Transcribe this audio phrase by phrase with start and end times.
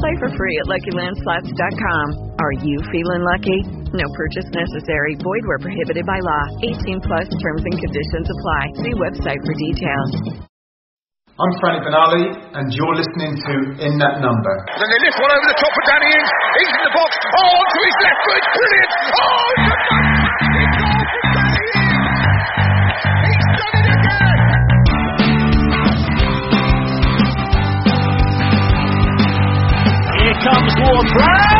[0.00, 2.06] Play for free at LuckyLandSlots.com.
[2.40, 3.60] Are you feeling lucky?
[3.96, 5.16] No purchase necessary.
[5.20, 6.44] Void where prohibited by law.
[6.62, 8.62] 18 plus terms and conditions apply.
[8.84, 10.44] See website for details.
[11.40, 14.54] I'm Frank Benali, and you're listening to In That Number.
[14.76, 16.30] Then they lift one over the top of Danny Ings.
[16.60, 17.10] He's in the box.
[17.16, 18.44] Oh, onto his left foot.
[18.60, 18.90] Brilliant.
[19.16, 20.09] Oh,
[30.80, 31.59] Here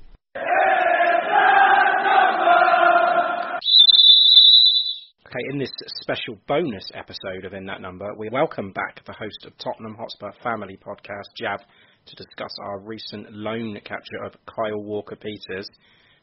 [5.31, 5.71] Okay, in this
[6.01, 10.33] special bonus episode of In That Number, we welcome back the host of Tottenham Hotspur
[10.43, 11.61] Family Podcast, Jav,
[12.05, 15.69] to discuss our recent loan capture of Kyle Walker Peters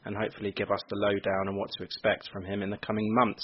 [0.05, 3.11] and hopefully give us the lowdown on what to expect from him in the coming
[3.15, 3.43] months.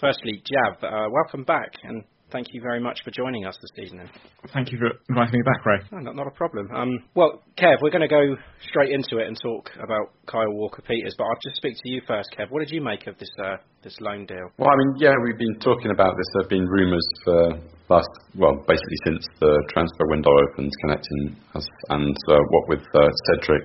[0.00, 4.08] Firstly, Jav, uh, welcome back and thank you very much for joining us this evening.
[4.52, 5.78] Thank you for inviting me back, Ray.
[5.92, 6.68] Oh, not, not a problem.
[6.74, 8.36] Um, well, Kev, we're going to go
[8.68, 12.00] straight into it and talk about Kyle Walker Peters, but I'll just speak to you
[12.06, 12.50] first, Kev.
[12.50, 14.50] What did you make of this uh, this loan deal?
[14.58, 16.26] Well, I mean, yeah, we've been talking about this.
[16.34, 21.66] There have been rumours for last, well, basically since the transfer window opened, connecting us
[21.90, 23.62] and uh, what with uh, Cedric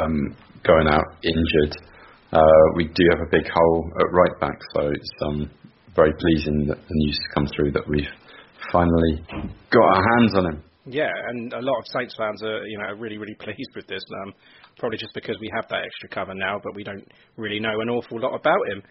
[0.00, 1.76] um, going out injured.
[2.32, 5.50] Uh, we do have a big hole at right back, so it's um,
[5.94, 8.08] very pleasing that the news has come through that we've
[8.72, 9.24] finally
[9.70, 10.62] got our hands on him.
[10.86, 14.02] Yeah, and a lot of Saints fans are, you know, really, really pleased with this.
[14.24, 14.34] Um,
[14.78, 17.06] probably just because we have that extra cover now, but we don't
[17.36, 18.82] really know an awful lot about him.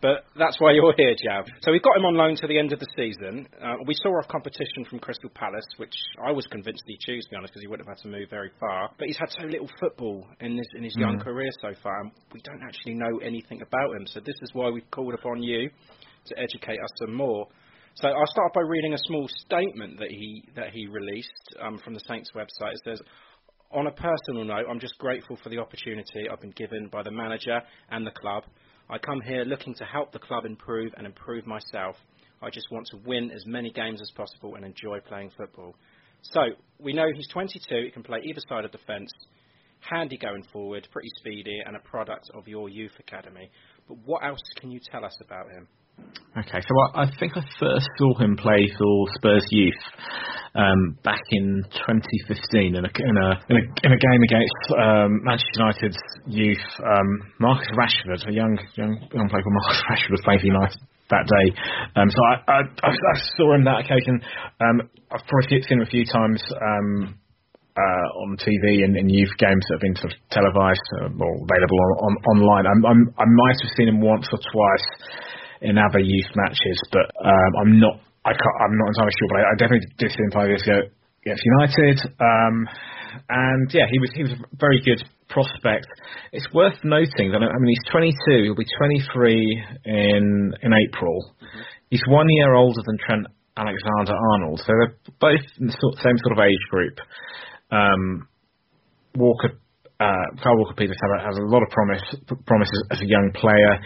[0.00, 1.46] But that's why you're here, Jav.
[1.62, 3.46] So we've got him on loan to the end of the season.
[3.62, 5.94] Uh, we saw off competition from Crystal Palace, which
[6.26, 8.28] I was convinced he'd choose, to be honest, because he wouldn't have had to move
[8.28, 8.90] very far.
[8.98, 11.22] But he's had so little football in this in his young Mm.
[11.22, 14.06] career so far, and we don't actually know anything about him.
[14.08, 15.70] So this is why we've called upon you
[16.26, 17.46] to educate us some more.
[17.94, 21.94] So I'll start by reading a small statement that he that he released um, from
[21.94, 22.72] the Saints website.
[22.72, 23.00] It says.
[23.74, 27.10] On a personal note, I'm just grateful for the opportunity I've been given by the
[27.10, 27.58] manager
[27.90, 28.44] and the club.
[28.90, 31.96] I come here looking to help the club improve and improve myself.
[32.42, 35.74] I just want to win as many games as possible and enjoy playing football.
[36.20, 36.40] So,
[36.78, 39.10] we know he's 22, he can play either side of the fence,
[39.80, 43.50] handy going forward, pretty speedy, and a product of your youth academy.
[43.88, 45.66] But what else can you tell us about him?
[46.32, 49.82] Okay, so I, I think I first saw him play for Spurs Youth
[50.54, 55.20] um, back in 2015 in a in a in a, in a game against um,
[55.24, 56.66] Manchester United's youth.
[56.80, 57.08] Um,
[57.40, 60.80] Marcus Rashford, a young young young player called Marcus Rashford, was playing for United
[61.12, 61.46] that day.
[61.96, 64.20] Um, so I, I, I I saw him that occasion.
[64.60, 66.42] Um, I've probably seen him a few times.
[66.52, 67.18] Um,
[67.72, 71.32] uh, on TV and in youth games that have been sort of televised uh, or
[71.40, 72.68] available on, on online.
[72.68, 74.88] I'm, I'm, I might have seen him once or twice
[75.62, 77.96] in other youth matches, but um, I'm not.
[78.24, 80.62] I can't, I'm not entirely sure, but I, I definitely did see him five years
[80.62, 80.78] ago
[81.26, 81.98] against United.
[82.22, 82.68] Um,
[83.28, 85.86] and yeah, he was he was a very good prospect.
[86.32, 88.44] It's worth noting that I mean he's 22.
[88.44, 91.34] He'll be 23 in in April.
[91.40, 91.60] Mm-hmm.
[91.90, 93.26] He's one year older than Trent
[93.56, 96.96] Alexander-Arnold, so they're both in the same sort of age group.
[97.70, 98.28] Um,
[99.14, 99.60] Walker,
[100.00, 102.00] uh, Kyle Walker Peters has a, lot of promise
[102.46, 103.78] promises as a young player.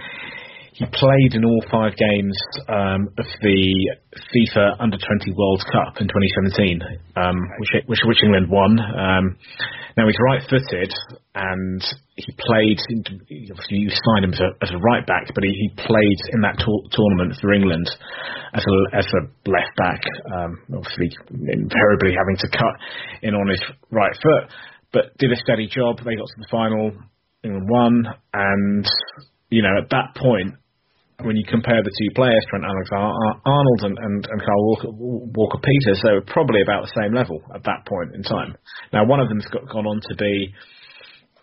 [0.77, 2.37] He played in all five games
[2.69, 3.97] um, of the
[4.29, 8.77] FIFA Under 20 World Cup in 2017, um, which, which, which England won.
[8.77, 9.41] Um,
[9.97, 10.93] now he's right-footed,
[11.35, 11.81] and
[12.17, 12.77] he played.
[12.93, 16.45] Obviously, you signed him as a, as a right back, but he, he played in
[16.45, 17.89] that to- tournament for England
[18.53, 20.05] as a as a left back.
[20.29, 22.77] Um, obviously, invariably having to cut
[23.23, 24.53] in on his right foot,
[24.93, 26.05] but did a steady job.
[26.05, 26.93] They got to the final.
[27.43, 28.85] England won, and
[29.49, 30.53] you know at that point
[31.25, 36.01] when you compare the two players, Trent Alexander-Arnold and, and, and Kyle Walker, Walker Peters,
[36.05, 38.57] they were probably about the same level at that point in time.
[38.93, 40.53] Now, one of them's got, gone on to be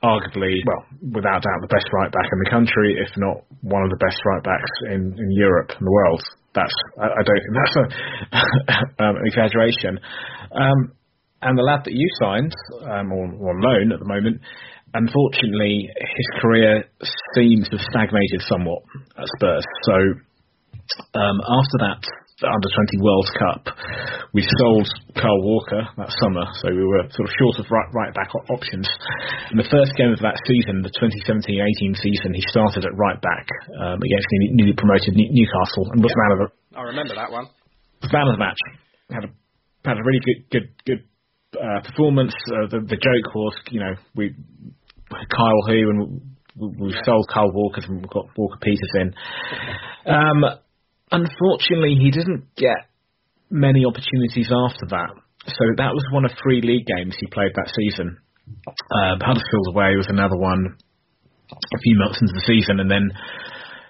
[0.04, 0.84] arguably, well,
[1.16, 4.20] without doubt, the best right back in the country, if not one of the best
[4.26, 6.22] right backs in, in Europe and the world.
[6.54, 7.86] That's I, I don't think that's a,
[9.04, 9.98] um, an exaggeration.
[10.52, 10.94] Um,
[11.42, 12.54] and the lad that you signed,
[12.84, 14.40] um, or on loan at the moment,
[14.94, 16.86] unfortunately, his career
[17.36, 18.84] seems to have stagnated somewhat
[19.18, 19.66] at Spurs.
[19.84, 19.96] So
[21.18, 22.02] um, after that
[22.44, 23.62] under 20 World Cup,
[24.34, 28.14] we sold Kyle Walker that summer, so we were sort of short of right, right
[28.14, 28.90] back options.
[29.52, 33.48] In the first game of that season, the 2017-18 season, he started at right back
[33.80, 36.48] um, against the newly promoted Newcastle and was yeah, man of the.
[36.76, 37.48] I remember that one.
[38.12, 38.62] Man of the match.
[39.10, 39.32] Had a
[39.86, 41.04] had a really good good good
[41.56, 42.34] uh, performance.
[42.50, 44.36] Uh, the the joke was, you know, we
[45.10, 46.22] Kyle who and
[46.56, 49.14] we've sold Kyle Walker and we've got Walker Peters in.
[50.06, 50.44] Um,
[51.12, 52.90] unfortunately, he didn't get
[53.50, 55.10] many opportunities after that.
[55.48, 58.18] So that was one of three league games he played that season.
[58.68, 60.78] Uh, Huddersfield away was another one
[61.52, 63.12] a few months into the season, and then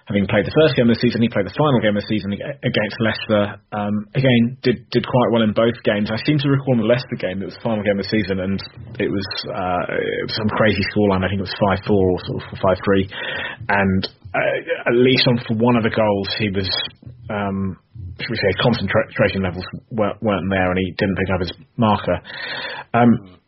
[0.04, 2.10] having played the first game of the season, he played the final game of the
[2.12, 3.56] season against Leicester.
[3.72, 6.12] Um, again, did did quite well in both games.
[6.12, 8.12] I seem to recall in the Leicester game it was the final game of the
[8.12, 8.60] season, and
[9.00, 11.24] it was, uh, it was some crazy scoreline.
[11.24, 13.08] I think it was five four or sort of five three,
[13.72, 14.02] and
[14.36, 16.68] uh, at least on for one of the goals, he was.
[17.32, 17.80] Um,
[18.20, 22.20] should we say concentration levels weren't, weren't there, and he didn't pick up his marker.
[22.94, 23.40] Um,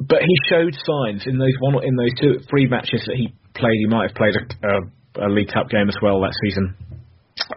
[0.00, 3.78] but he showed signs in those one in those two three matches that he played.
[3.82, 4.80] He might have played a, a
[5.20, 6.74] a League Cup game as well that season.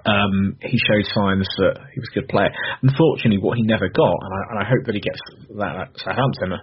[0.06, 2.50] Um, he showed signs that he was a good player.
[2.84, 5.20] Unfortunately, what he never got, and I, and I hope that he gets
[5.58, 6.54] that at Southampton,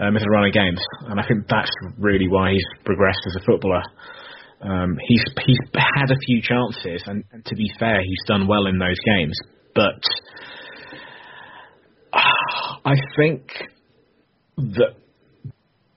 [0.00, 3.42] um, is a run of games, and I think that's really why he's progressed as
[3.42, 3.82] a footballer.
[4.60, 8.66] Um, he's he's had a few chances, and, and to be fair, he's done well
[8.66, 9.38] in those games.
[9.74, 10.02] But
[12.12, 12.18] uh,
[12.84, 13.46] I think
[14.56, 14.94] that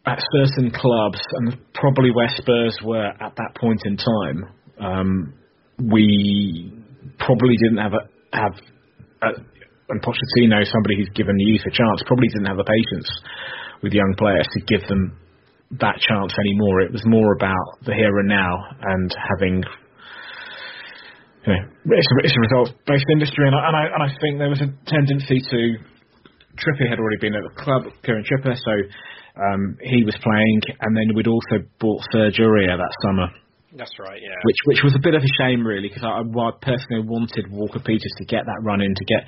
[0.09, 4.39] at certain clubs, and probably where Spurs were at that point in time,
[4.81, 5.33] um,
[5.77, 6.73] we
[7.19, 8.03] probably didn't have a,
[8.35, 8.53] have
[9.21, 9.27] a,
[9.89, 13.09] and Pochettino, somebody who's given the youth a chance, probably didn't have the patience
[13.81, 15.17] with young players to give them
[15.79, 16.81] that chance anymore.
[16.81, 19.63] It was more about the here and now and having.
[21.45, 21.63] You know,
[21.97, 24.61] it's a, it's a results-based industry, and I, and I and I think there was
[24.61, 25.59] a tendency to
[26.59, 28.73] Trippier had already been at the club, Kieran Trippier, so
[29.39, 33.27] um, he was playing, and then we'd also bought Serge Aurier that summer.
[33.77, 34.33] That's right, yeah.
[34.43, 37.79] Which which was a bit of a shame, really, because I, I personally wanted Walker
[37.79, 39.23] Peters to get that run in to get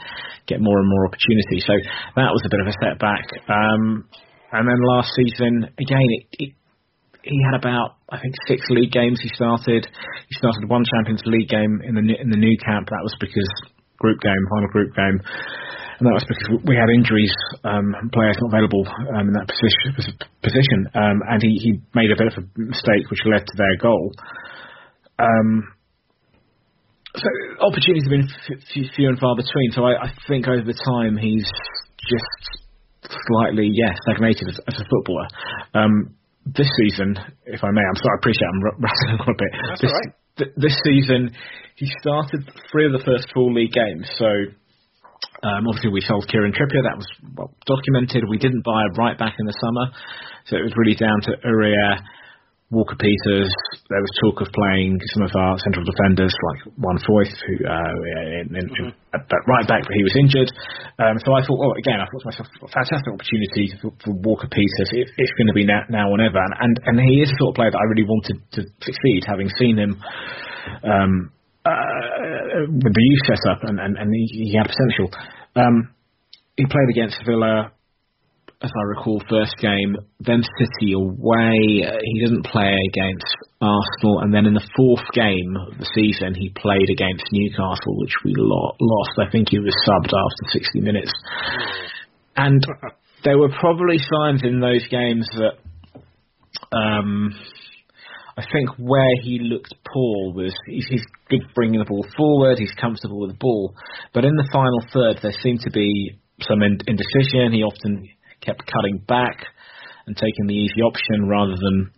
[0.48, 1.62] get more and more opportunity.
[1.62, 1.78] So
[2.18, 3.26] that was a bit of a setback.
[3.46, 4.10] Um,
[4.52, 6.52] and then last season, again, it, it,
[7.22, 9.22] he had about I think six league games.
[9.22, 9.86] He started.
[9.86, 12.90] He started one Champions League game in the in the Nou Camp.
[12.90, 13.48] That was because
[14.02, 15.22] group game, final group game
[16.02, 17.30] and that was because we had injuries,
[17.62, 18.82] um, players not available
[19.14, 20.18] um, in that position.
[20.42, 23.78] position um, and he, he made a bit of a mistake which led to their
[23.78, 24.10] goal.
[25.22, 25.78] Um,
[27.14, 27.30] so
[27.62, 29.78] opportunities have been f- few and far between.
[29.78, 31.46] So I, I think over time he's
[32.10, 32.42] just
[33.06, 35.30] slightly, yeah, stagnated as, as a footballer.
[35.78, 36.18] Um,
[36.50, 37.14] this season,
[37.46, 39.54] if I may, I'm sorry, I appreciate I'm r- rattling on a bit.
[39.70, 40.10] That's this, right.
[40.42, 41.30] th- this season,
[41.78, 44.10] he started three of the first four league games.
[44.18, 44.58] So
[45.44, 46.86] um, obviously, we sold Kieran Trippier.
[46.86, 48.30] That was well documented.
[48.30, 49.86] We didn't buy a right back in the summer,
[50.46, 51.98] so it was really down to Aurier,
[52.70, 53.50] Walker Peters.
[53.90, 57.96] There was talk of playing some of our central defenders, like Juan Foyth, who uh,
[58.46, 59.18] in, in, mm-hmm.
[59.18, 60.48] at, at right back, but he was injured.
[61.02, 64.14] Um, so I thought, well, again, I thought to myself, a fantastic opportunity for, for
[64.22, 64.94] Walker Peters.
[64.94, 67.38] It, it's going to be now, now or never, and, and and he is the
[67.42, 69.98] sort of player that I really wanted to succeed, having seen him.
[70.86, 71.34] Um,
[71.66, 71.72] uh,
[72.52, 75.10] the youth setup, and, and, and he, he had potential.
[75.56, 75.94] Um,
[76.58, 77.72] he played against Villa
[78.64, 81.82] as I recall, first game, then City away.
[81.82, 83.26] Uh, he didn't play against
[83.60, 88.14] Arsenal, and then in the fourth game of the season, he played against Newcastle, which
[88.24, 89.18] we lo- lost.
[89.18, 91.12] I think he was subbed after 60 minutes.
[92.38, 92.64] And
[93.24, 95.58] there were probably signs in those games that
[96.72, 97.34] um,
[98.42, 102.74] I think where he looked poor was he's, he's good bringing the ball forward, he's
[102.74, 103.76] comfortable with the ball,
[104.14, 107.54] but in the final third, there seemed to be some indecision.
[107.54, 108.10] He often
[108.42, 109.46] kept cutting back
[110.08, 111.92] and taking the easy option rather than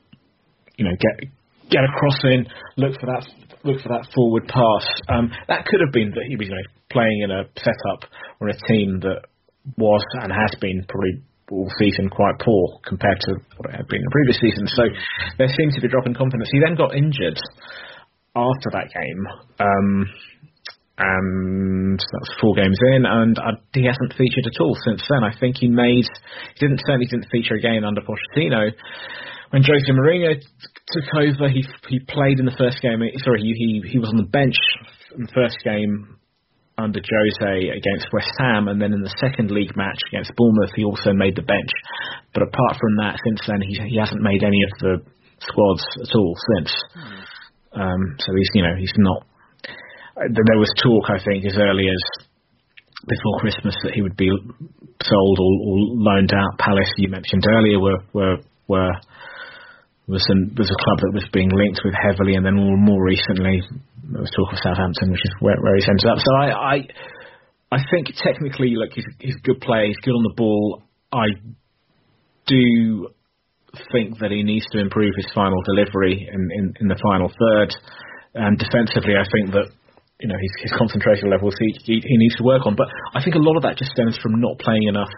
[0.75, 1.29] you know get
[1.69, 2.45] get across in,
[2.75, 3.25] look for that
[3.63, 4.85] look for that forward pass.
[5.07, 8.49] Um, that could have been that he was you know, playing in a setup or
[8.49, 9.23] a team that
[9.77, 13.99] was and has been probably all season quite poor compared to what it had been
[13.99, 14.67] in the previous season.
[14.67, 14.83] So
[15.37, 16.49] there seemed to be a drop in confidence.
[16.51, 17.39] He then got injured
[18.35, 19.21] after that game.
[19.59, 20.09] Um,
[20.97, 25.23] and that's four games in, and uh, he hasn't featured at all since then.
[25.23, 26.05] I think he made
[26.53, 28.71] he didn't certainly didn't feature again under Pochettino.
[29.49, 30.37] When Jose Mourinho
[30.87, 33.01] took over, he he played in the first game.
[33.25, 34.55] Sorry, he he, he was on the bench
[35.15, 36.17] in the first game
[36.83, 40.83] under Jose against West Ham, and then in the second league match against Bournemouth, he
[40.83, 41.71] also made the bench.
[42.33, 44.93] But apart from that, since then he he hasn't made any of the
[45.39, 46.71] squads at all since.
[47.71, 49.25] Um, so he's you know he's not
[50.15, 52.03] there was talk, I think, as early as
[53.07, 54.29] before Christmas that he would be
[55.01, 56.57] sold or, or loaned out.
[56.59, 58.37] Palace, you mentioned earlier, were were
[58.67, 58.91] were
[60.07, 63.03] was an, was a club that was being linked with heavily, and then more, more
[63.03, 63.61] recently
[64.11, 66.19] there was talk of Southampton, which is where, where he's ended up.
[66.19, 66.77] So I, I
[67.73, 70.83] I think technically, like he's, he's a good player, he's good on the ball.
[71.11, 71.25] I
[72.45, 73.09] do
[73.91, 77.73] think that he needs to improve his final delivery in, in, in the final third.
[78.35, 79.71] And defensively, I think that
[80.19, 82.75] you know his, his concentration levels he, he, he needs to work on.
[82.75, 85.09] But I think a lot of that just stems from not playing enough.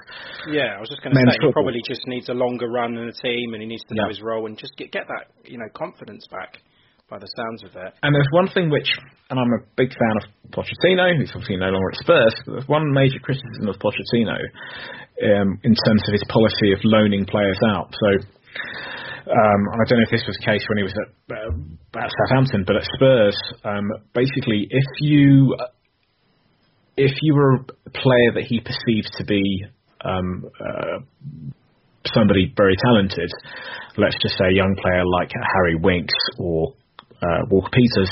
[0.48, 1.50] Yeah, I was just going to say football.
[1.50, 4.08] he probably just needs a longer run in the team, and he needs to know
[4.08, 6.58] his role and just get get that you know confidence back.
[7.06, 7.94] By the sounds of it.
[8.02, 8.90] And there's one thing which,
[9.30, 12.34] and I'm a big fan of Pochettino, who's obviously no longer at Spurs.
[12.48, 14.34] But there's one major criticism of Pochettino
[15.22, 17.94] um, in terms of his policy of loaning players out.
[17.94, 18.26] So
[19.28, 22.12] um, I don't know if this was the case when he was at, uh, at
[22.14, 25.58] Southampton, but at Spurs, um, basically, if you
[26.98, 29.66] if you were a player that he perceived to be
[30.04, 31.00] um, uh,
[32.14, 33.32] somebody very talented,
[33.98, 36.74] let's just say a young player like Harry Winks or
[37.22, 38.12] uh, Walker Peters,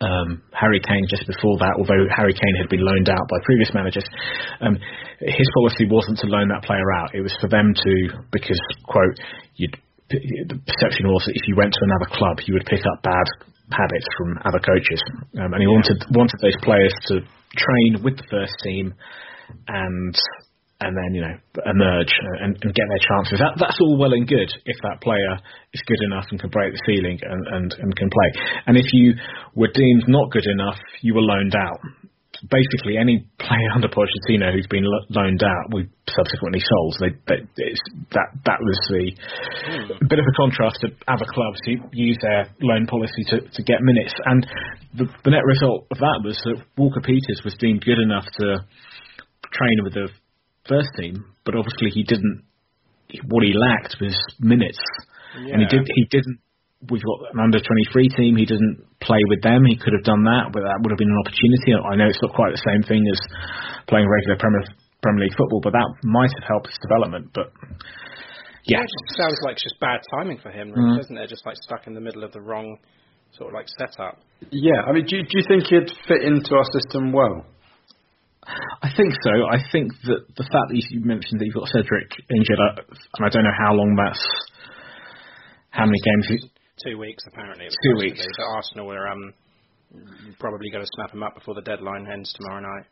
[0.00, 3.74] um, Harry Kane just before that, although Harry Kane had been loaned out by previous
[3.74, 4.04] managers,
[4.60, 4.78] um,
[5.20, 7.14] his policy wasn't to loan that player out.
[7.14, 7.94] It was for them to,
[8.32, 9.18] because, quote,
[9.56, 9.76] you'd
[10.48, 13.26] the perception was that if you went to another club, you would pick up bad
[13.72, 15.00] habits from other coaches,
[15.40, 15.74] um, and he yeah.
[15.74, 17.20] wanted wanted those players to
[17.56, 18.94] train with the first team
[19.68, 20.14] and
[20.80, 23.38] and then you know emerge and, and get their chances.
[23.38, 25.38] That, that's all well and good if that player
[25.72, 28.30] is good enough and can break the ceiling and, and, and can play.
[28.66, 29.14] And if you
[29.54, 31.80] were deemed not good enough, you were loaned out
[32.50, 36.96] basically any player under Pochettino who's been lo- loaned out, we subsequently sold.
[37.00, 37.72] They, they,
[38.12, 40.08] that that was the mm.
[40.08, 43.80] bit of a contrast to other clubs who use their loan policy to, to get
[43.82, 44.14] minutes.
[44.24, 44.46] And
[44.94, 48.64] the, the net result of that was that Walker Peters was deemed good enough to
[49.52, 50.08] train with the
[50.68, 52.44] first team, but obviously he didn't.
[53.28, 54.80] What he lacked was minutes,
[55.38, 55.54] yeah.
[55.54, 56.40] and he did he didn't
[56.90, 58.36] we've got an under 23 team.
[58.36, 59.64] He doesn't play with them.
[59.64, 61.76] He could have done that, but that would have been an opportunity.
[61.76, 63.20] I know it's not quite the same thing as
[63.88, 64.64] playing regular Premier,
[65.02, 67.32] Premier League football, but that might have helped his development.
[67.32, 67.52] But
[68.64, 71.00] yeah, yeah it just sounds like it's just bad timing for him, really, mm.
[71.00, 71.28] doesn't it?
[71.28, 72.78] Just like stuck in the middle of the wrong
[73.36, 74.20] sort of like setup.
[74.50, 77.46] Yeah, I mean, do, do you think he'd fit into our system well?
[78.82, 79.32] I think so.
[79.48, 83.28] I think that the fact that you mentioned that you've got Cedric injured, and I
[83.32, 84.20] don't know how long that's,
[85.70, 86.44] how many games
[86.82, 87.66] two weeks apparently.
[87.66, 88.20] two weeks.
[88.20, 89.34] So Arsenal are um,
[90.38, 92.86] probably going to snap him up before the deadline ends tomorrow night.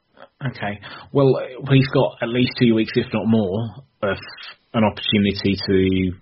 [0.50, 0.78] Okay.
[1.12, 1.34] Well,
[1.70, 3.58] he's got at least two weeks, if not more,
[4.02, 4.18] of
[4.74, 6.12] an opportunity to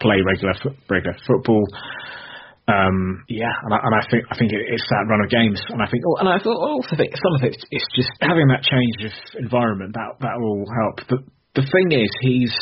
[0.00, 0.54] play regular
[0.88, 1.64] regular football.
[2.68, 5.80] Um, yeah, and I, and I think I think it's that run of games, and
[5.80, 9.08] I think, oh, and I also think some of it is just having that change
[9.08, 11.00] of environment that that will help.
[11.08, 11.18] The
[11.56, 12.52] the thing is, he's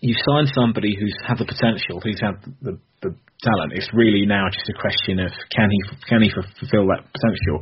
[0.00, 3.10] you sign somebody who's had the potential, who's had the, the
[3.42, 3.74] talent.
[3.74, 7.56] It's really now just a question of can he can he fulfil that potential.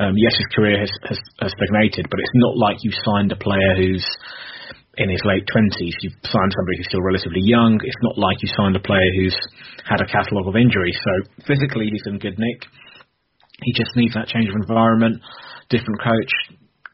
[0.00, 3.40] Um, yes, his career has, has, has stagnated, but it's not like you signed a
[3.40, 4.04] player who's
[4.96, 5.96] in his late twenties.
[6.00, 7.80] You've signed somebody who's still relatively young.
[7.84, 9.36] It's not like you signed a player who's
[9.88, 10.96] had a catalogue of injuries.
[10.96, 12.60] So physically, he's in good nick.
[13.64, 15.20] He just needs that change of environment,
[15.70, 16.32] different coach,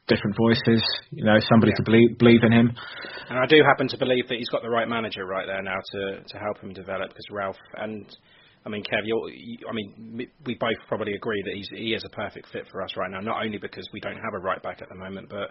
[0.09, 0.83] different voices.
[1.11, 1.77] You know, somebody yeah.
[1.77, 2.73] to believe believe in him.
[3.29, 5.79] And I do happen to believe that he's got the right manager right there now
[5.93, 7.11] to to help him develop.
[7.11, 8.05] Because Ralph and
[8.67, 12.05] I mean, Kev, you're, you, I mean, we both probably agree that he's he is
[12.05, 13.21] a perfect fit for us right now.
[13.21, 15.51] Not only because we don't have a right back at the moment, but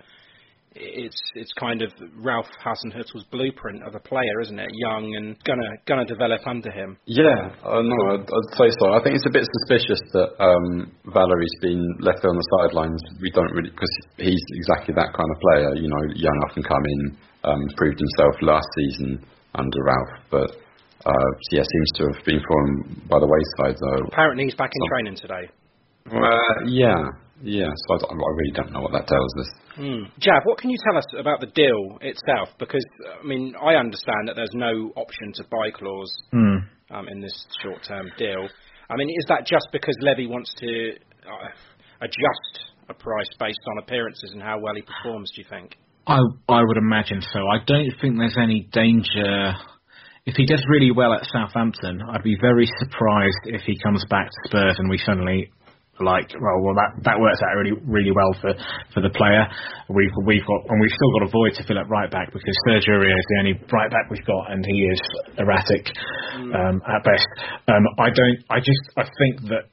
[0.76, 4.70] it's it's kind of Ralph Hasenhüttl's blueprint of a player, isn't it?
[4.74, 6.98] Young and gonna gonna develop under him.
[7.06, 8.94] Yeah, uh, no, I'd, I'd, say so.
[8.94, 13.02] I think it's a bit suspicious that um, Valery's been left on the sidelines.
[13.22, 15.76] We don't really because he's exactly that kind of player.
[15.76, 20.52] You know, young up and coming, um, proved himself last season under Ralph, but.
[21.06, 24.08] Uh, yeah, seems to have been fallen by the wayside though.
[24.12, 25.48] Apparently he's back in so, training today.
[26.12, 27.00] Uh, yeah,
[27.42, 29.50] yeah, so I, I, really don't know what that tells us.
[29.78, 30.12] Mm.
[30.20, 32.50] Jav, what can you tell us about the deal itself?
[32.58, 32.86] Because,
[33.22, 36.58] I mean, I understand that there's no option to buy clause mm.
[36.92, 38.48] um, in this short term deal.
[38.90, 40.94] I mean, is that just because Levy wants to
[41.28, 41.50] uh,
[42.02, 45.76] adjust a price based on appearances and how well he performs, do you think?
[46.08, 46.18] I,
[46.50, 47.40] I would imagine so.
[47.40, 49.54] I don't think there's any danger.
[50.26, 54.26] If he does really well at Southampton, I'd be very surprised if he comes back
[54.26, 55.52] to Spurs and we suddenly
[56.00, 58.54] like well, well that that works out really really well for
[58.94, 59.46] for the player.
[59.90, 62.56] We've we've got and we've still got a void to fill at right back because
[62.68, 65.02] Sergio Aurier is the only right back we've got and he is
[65.38, 65.86] erratic
[66.38, 66.54] mm.
[66.54, 67.28] um, at best.
[67.68, 68.40] Um, I don't.
[68.50, 69.70] I just I think that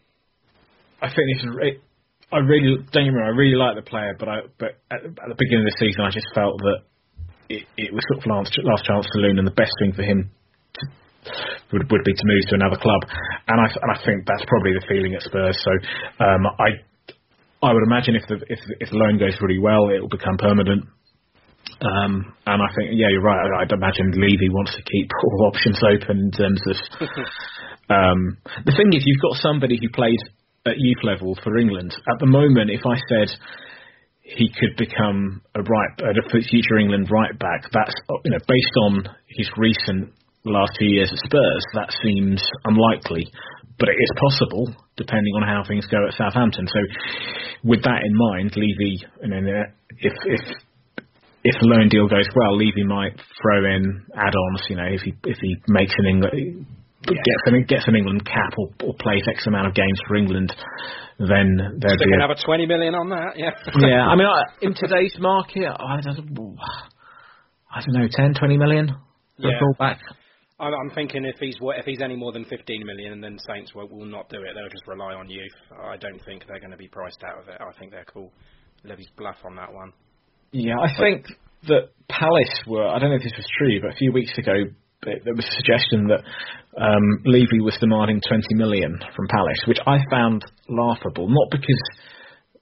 [1.02, 1.50] I think this is.
[1.61, 1.76] It,
[2.33, 3.31] I really don't get me wrong.
[3.31, 6.02] I really like the player, but I but at, at the beginning of the season,
[6.02, 6.81] I just felt that
[7.49, 10.33] it, it was sort of last, last chance saloon, and the best thing for him
[11.73, 13.02] would, would be to move to another club,
[13.49, 15.57] and I and I think that's probably the feeling at Spurs.
[15.62, 15.73] So
[16.25, 16.81] um, I
[17.64, 20.37] I would imagine if the if if the loan goes really well, it will become
[20.37, 20.85] permanent.
[21.81, 23.40] Um, and I think, yeah, you're right.
[23.61, 26.76] I'd imagine Levy wants to keep all options open in terms of.
[27.90, 30.21] um, the thing is, you've got somebody who played
[30.67, 31.95] at youth level for England.
[32.08, 33.28] At the moment, if I said
[34.23, 39.04] he could become a right, a future England right back, that's you know based on
[39.28, 40.13] his recent
[40.45, 43.26] the last two years at Spurs, that seems unlikely,
[43.78, 46.69] but it is possible depending on how things go at Southampton.
[46.69, 46.80] So,
[47.65, 49.65] with that in mind, Levy, you uh, know,
[49.99, 50.41] if if
[51.45, 54.63] if the loan deal goes well, Levy might throw in add-ons.
[54.69, 56.67] You know, if he if he makes an England
[57.09, 57.21] yeah.
[57.25, 60.54] gets an gets an England cap or, or plays X amount of games for England,
[61.19, 63.37] then there'd Stick be another twenty million on that.
[63.37, 63.50] Yeah.
[63.80, 64.07] yeah.
[64.07, 64.28] I mean,
[64.63, 66.59] in today's market, I don't,
[67.73, 68.95] I don't know, 10, 20 million
[69.39, 69.50] yeah.
[69.50, 69.99] a fullback.
[70.72, 74.06] I'm thinking if he's if he's any more than 15 million, then Saints will, will
[74.06, 74.54] not do it.
[74.54, 75.52] They'll just rely on youth.
[75.82, 77.60] I don't think they're going to be priced out of it.
[77.60, 78.32] I think they're cool.
[78.84, 79.92] Levy's bluff on that one.
[80.52, 81.26] Yeah, I think
[81.68, 82.86] that Palace were.
[82.86, 84.52] I don't know if this was true, but a few weeks ago
[85.04, 86.24] there was a suggestion that
[86.80, 91.28] um, Levy was demanding 20 million from Palace, which I found laughable.
[91.28, 91.82] Not because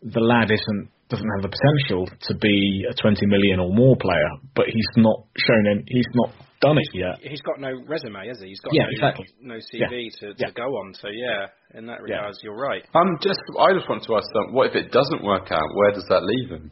[0.02, 4.32] the lad isn't doesn't have the potential to be a 20 million or more player,
[4.56, 6.32] but he's not shown any, he's not
[6.62, 7.18] done it yet.
[7.20, 8.48] He's got no resume, has he?
[8.48, 9.26] He's got yeah, no, exactly.
[9.42, 9.88] no CV yeah.
[10.20, 10.50] To, to yeah.
[10.54, 10.94] go on.
[10.94, 11.48] So yeah,
[11.78, 12.82] in that regard, you're right.
[12.94, 15.68] Um, just I just want to ask them, what if it doesn't work out?
[15.74, 16.70] Where does that leave him?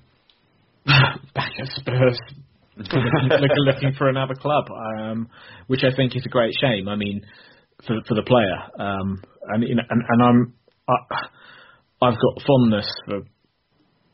[0.87, 2.19] Back at Spurs.
[2.77, 5.29] looking, looking for another club, um,
[5.67, 6.89] which I think is a great shame.
[6.89, 7.21] I mean,
[7.87, 10.55] for for the player, um, and you know, and, and I'm
[10.89, 13.21] I, I've got fondness for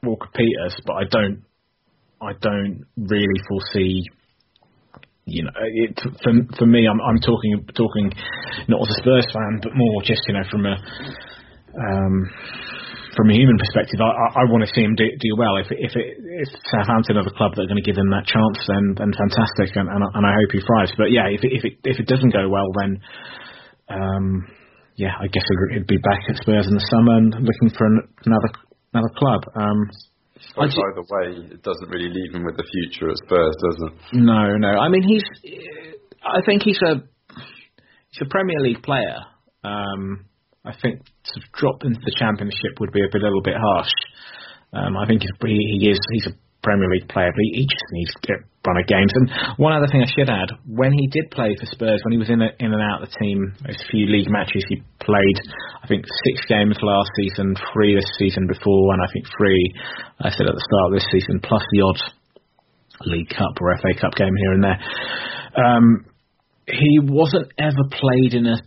[0.03, 1.45] Walker Peters, but I don't
[2.21, 4.05] I don't really foresee
[5.27, 8.15] you know, it, for for me, I'm I'm talking talking
[8.71, 10.75] not as a Spurs fan, but more just you know from a
[11.75, 12.15] um,
[13.19, 13.99] from a human perspective.
[13.99, 15.59] I, I, I want to see him do, do well.
[15.59, 18.31] If if it, if Southampton are the club that are going to give him that
[18.31, 20.95] chance, then then fantastic, and and, and I hope he thrives.
[20.95, 23.03] But yeah, if if it if it doesn't go well, then
[23.91, 24.47] um,
[24.95, 25.43] yeah, I guess
[25.75, 27.99] it'd be back at Spurs in the summer and looking for an,
[28.31, 28.51] another
[28.95, 29.43] another club.
[29.59, 29.91] Um,
[30.55, 33.93] but either way, it doesn't really leave him with the future at Spurs, does it?
[34.13, 34.69] No, no.
[34.69, 35.25] I mean, he's.
[36.23, 37.03] I think he's a
[38.11, 39.19] he's a Premier League player.
[39.65, 40.27] Um,
[40.65, 43.93] I think to drop into the Championship would be a, bit, a little bit harsh.
[44.73, 47.89] Um, I think he's, he, he is he's a Premier League player, but he, just
[47.95, 49.15] needs to get run of games.
[49.15, 49.31] And
[49.63, 52.27] one other thing I should add, when he did play for Spurs, when he was
[52.27, 55.39] in a, in and out of the team, those few league matches he played,
[55.79, 59.63] I think six games last season, three this season before, and I think three,
[60.19, 62.01] I said at the start of this season, plus the odd
[63.07, 64.81] League Cup or FA Cup game here and there.
[65.55, 65.87] Um,
[66.67, 68.59] he wasn't ever played in a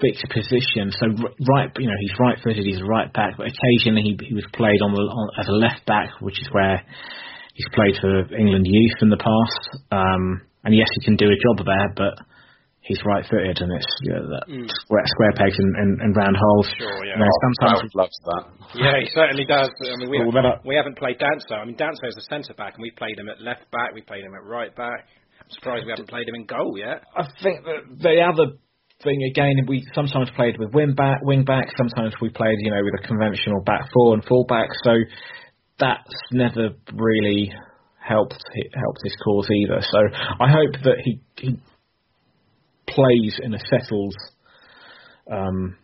[0.00, 0.90] fixed position.
[0.90, 1.06] So
[1.46, 2.64] right, you know, he's right-footed.
[2.64, 5.86] He's right back, but occasionally he he was played on the on, as a left
[5.86, 6.82] back, which is where
[7.58, 9.62] he's played for England youth in the past.
[9.90, 12.14] Um, and yes, he can do a job there, but
[12.86, 14.68] he's right-footed, and it's you know, that Mm.
[14.86, 16.68] square, square pegs and, and, and round holes.
[16.78, 17.18] Sure, yeah.
[17.18, 18.42] You know, sometimes loves that.
[18.78, 19.68] Yeah, he certainly does.
[19.68, 21.58] I mean, we, Well, then I- we haven't played Danso.
[21.58, 23.92] I mean, Danso is a centre back, and we've played him at left back.
[23.92, 25.06] We played him at right back.
[25.42, 27.02] I'm surprised we haven't played him in goal yet.
[27.16, 28.54] I think that the other
[29.02, 31.66] thing again, we sometimes played with wing back, wing back.
[31.76, 34.68] Sometimes we played, you know, with a conventional back four and full back.
[34.84, 34.92] So
[35.78, 37.52] that's never really
[38.00, 38.36] helped
[38.74, 39.80] helped his cause either.
[39.82, 39.98] So
[40.40, 41.60] I hope that he he
[42.86, 44.16] plays in a settled
[45.30, 45.76] um,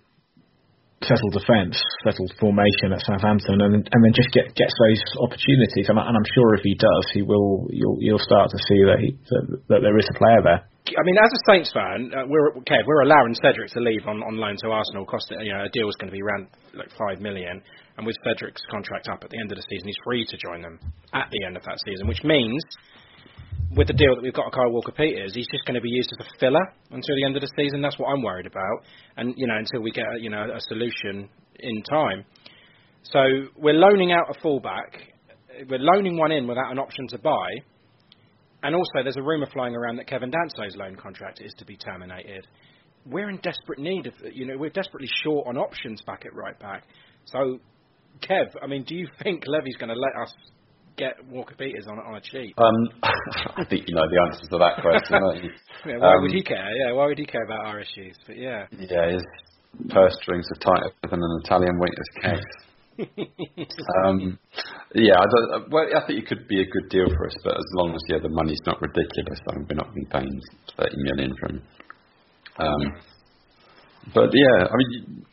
[1.02, 5.88] settled defence, settled formation at Southampton, and and then just get gets those opportunities.
[5.88, 7.66] And, and I'm sure if he does, he will.
[7.70, 10.62] You'll you'll start to see that he that, that there is a player there.
[10.84, 12.84] I mean, as a Saints fan, uh, we're okay.
[12.86, 15.06] We're allowing Cedric to leave on, on loan to Arsenal.
[15.06, 17.62] Cost you know a deal is going to be around like five million,
[17.96, 20.60] and with Cedric's contract up at the end of the season, he's free to join
[20.60, 20.78] them
[21.12, 22.62] at the end of that season, which means
[23.76, 25.90] with the deal that we've got, a Kyle Walker Peters, he's just going to be
[25.90, 27.82] used as a filler until the end of the season.
[27.82, 28.84] That's what I'm worried about,
[29.16, 32.24] and you know until we get you know a solution in time.
[33.02, 33.20] So
[33.56, 34.96] we're loaning out a fullback.
[35.68, 37.48] We're loaning one in without an option to buy.
[38.62, 41.76] And also, there's a rumour flying around that Kevin Danso's loan contract is to be
[41.76, 42.46] terminated.
[43.04, 46.58] We're in desperate need of, you know, we're desperately short on options back at right
[46.58, 46.84] back.
[47.26, 47.58] So,
[48.26, 50.34] Kev, I mean, do you think Levy's going to let us
[50.96, 52.54] get Walker Peters on on a cheap?
[52.58, 52.74] Um,
[53.56, 55.20] I think you know the answer to that question.
[55.20, 55.50] don't you?
[55.86, 56.70] Yeah, why Um, would he care?
[56.76, 58.16] Yeah, why would he care about our issues?
[58.26, 59.22] But yeah, Yeah, his
[59.90, 62.50] purse strings are tighter than an Italian waiter's case.
[64.06, 64.38] um,
[64.94, 67.36] yeah, I, don't, uh, well, I think it could be a good deal for us,
[67.44, 70.08] but as long as yeah, the money's not ridiculous, I mean, we're not going to
[70.08, 70.40] be paying
[70.78, 71.62] thirty million for him.
[72.58, 72.92] Um,
[74.14, 75.26] but yeah, I mean, you-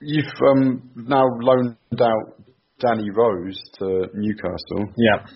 [0.00, 2.26] you've um, now loaned out
[2.80, 4.92] Danny Rose to Newcastle.
[4.96, 5.26] Yeah.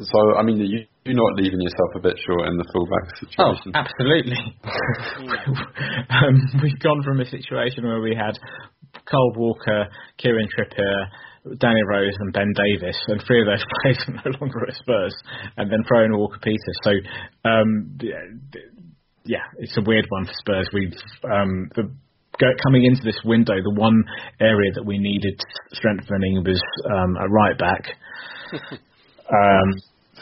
[0.00, 3.72] So I mean, you, you're not leaving yourself a bit short in the fullback situation.
[3.74, 4.38] Oh, absolutely.
[6.10, 8.38] um, we've gone from a situation where we had
[9.06, 14.30] Kyle Walker, Kieran Trippier, Danny Rose, and Ben Davies, and three of those players are
[14.30, 15.14] no longer at Spurs,
[15.56, 16.78] and then throw in Walker Peters.
[16.84, 16.90] So,
[17.48, 17.98] um,
[19.24, 20.68] yeah, it's a weird one for Spurs.
[20.72, 20.92] We've
[21.24, 21.90] um, the
[22.62, 24.02] coming into this window, the one
[24.40, 25.40] area that we needed
[25.72, 27.84] strengthening was um, a right back.
[29.30, 29.70] Um,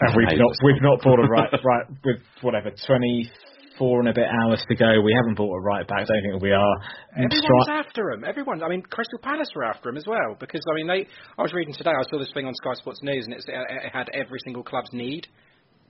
[0.00, 3.30] and we've not we've not bought a right right with whatever twenty
[3.78, 5.00] four and a bit hours to go.
[5.00, 6.00] We haven't bought a right back.
[6.00, 6.76] I don't think we are.
[7.14, 8.24] Everyone's Stri- after him.
[8.24, 8.62] Everyone.
[8.62, 11.06] I mean, Crystal Palace are after him as well because I mean, they.
[11.38, 11.90] I was reading today.
[11.90, 14.90] I saw this thing on Sky Sports News, and it's, it had every single club's
[14.92, 15.26] need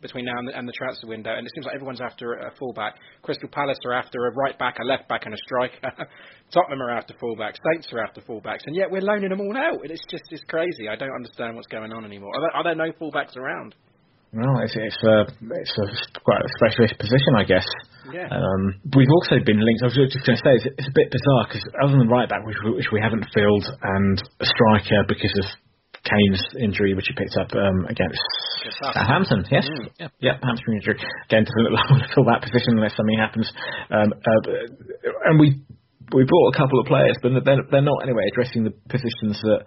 [0.01, 2.53] between now and the, and the transfer window, and it seems like everyone's after a
[2.59, 2.97] fullback.
[3.23, 5.79] Crystal Palace are after a right back, a left back, and a striker.
[6.53, 7.57] Tottenham are after fullbacks.
[7.73, 9.83] Saints are after fullbacks, and yet we're loaning them all out.
[9.83, 10.89] And it's just it's crazy.
[10.89, 12.33] I don't understand what's going on anymore.
[12.35, 13.75] Are there, are there no fullbacks around?
[14.33, 17.65] Well, it's it's a it's a quite a specialist position, I guess.
[18.13, 18.29] Yeah.
[18.29, 19.83] Um, we've also been linked.
[19.83, 22.29] I was just going to say it's, it's a bit bizarre because other than right
[22.29, 25.47] back, which, which we haven't filled, and a striker because of
[26.09, 28.19] Kane's injury, which he picked up um, against
[28.81, 29.45] Southampton.
[29.53, 29.89] Yes, Mm.
[30.01, 30.97] yeah, yeah, hamstring injury.
[31.29, 33.47] Again, doesn't look like we'll fill that position unless something happens.
[33.91, 34.51] Um, uh,
[35.29, 35.61] and we
[36.17, 39.65] we brought a couple of players, but they're, they're not anyway addressing the positions that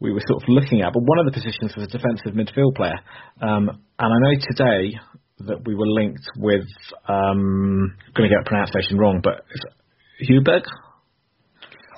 [0.00, 0.92] we were sort of looking at.
[0.92, 3.00] But one of the positions was a defensive midfield player.
[3.40, 5.00] Um, and I know today
[5.48, 6.66] that we were linked with,
[7.08, 10.62] um, I'm going to get the pronunciation wrong, but is Huberg?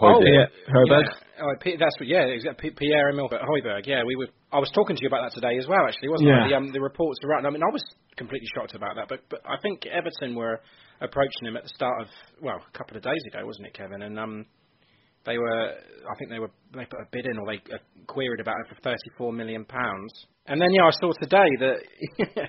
[0.01, 1.05] Oh, yeah, Højbjerg.
[1.05, 1.13] Yeah.
[1.41, 2.09] Oh, that's what.
[2.09, 2.71] Yeah, exactly.
[2.71, 3.87] Pierre Emile Højbjerg.
[3.87, 4.29] Yeah, we were.
[4.53, 5.87] I was talking to you about that today as well.
[5.87, 6.45] Actually, wasn't Yeah.
[6.45, 6.49] I?
[6.49, 7.45] The, um, the reports right.
[7.45, 7.83] I mean, I was
[8.17, 9.09] completely shocked about that.
[9.09, 10.61] But but I think Everton were
[11.01, 12.09] approaching him at the start of
[12.43, 14.03] well, a couple of days ago, wasn't it, Kevin?
[14.03, 14.47] And um,
[15.25, 15.73] they were.
[15.73, 16.51] I think they were.
[16.75, 20.13] They put a bid in, or they uh, queried about it for thirty-four million pounds.
[20.47, 22.49] And then yeah, I saw today that.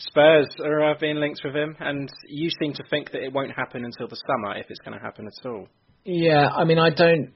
[0.00, 3.50] Spurs are uh, being linked with him, and you seem to think that it won't
[3.50, 5.66] happen until the summer, if it's going to happen at all.
[6.04, 7.32] Yeah, I mean, I don't.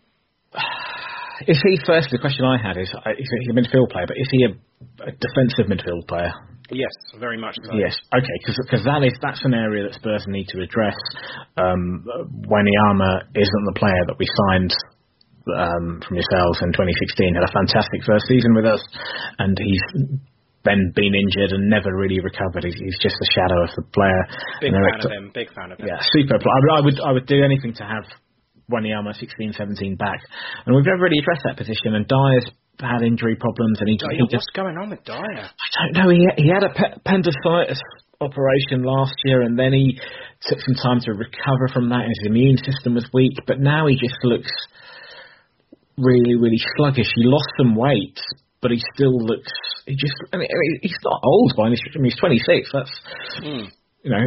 [1.48, 2.10] Is he first?
[2.10, 4.06] The question I had is: uh, is he a midfield player?
[4.06, 4.50] But is he a,
[5.08, 6.30] a defensive midfield player?
[6.70, 7.74] Yes, very much so.
[7.76, 10.94] Yes, okay, because that is that's an area that Spurs need to address.
[11.56, 12.06] Um,
[12.46, 14.72] Wanyama isn't the player that we signed
[15.50, 17.34] um, from yourselves in 2016.
[17.34, 18.80] Had a fantastic first season with us,
[19.38, 19.84] and he's
[20.64, 22.62] then been injured and never really recovered.
[22.62, 24.22] He's, he's just a shadow of the player.
[24.62, 25.24] Big fan of him.
[25.34, 25.90] Big fan of him.
[25.90, 26.38] yeah, super.
[26.38, 28.06] I, mean, I would I would do anything to have
[28.70, 30.20] Wanyama 16, 17 back,
[30.66, 31.94] and we've never really addressed that position.
[31.94, 35.18] And Dier's had injury problems, and he, Dier, he just what's going on with Dier?
[35.18, 36.10] I don't know.
[36.10, 37.80] He he had a pe- appendicitis
[38.20, 39.98] operation last year, and then he
[40.46, 42.06] took some time to recover from that.
[42.06, 44.50] And his immune system was weak, but now he just looks
[45.98, 47.10] really, really sluggish.
[47.14, 48.18] He lost some weight,
[48.60, 49.52] but he still looks.
[49.86, 50.14] He just.
[50.32, 50.48] I mean,
[50.80, 51.96] he's not old by any stretch.
[51.96, 52.70] I mean, he's 26.
[52.72, 53.00] That's.
[53.42, 53.66] Hmm.
[54.02, 54.26] You know,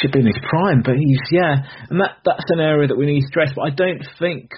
[0.00, 1.56] should be in his prime, but he's yeah,
[1.90, 3.52] and that that's an area that we need to address.
[3.54, 4.50] But I don't think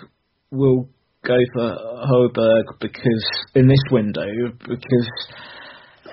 [0.52, 0.88] we'll
[1.26, 4.26] go for Højbjerg because in this window
[4.60, 5.10] because